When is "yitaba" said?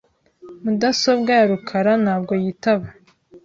2.43-2.87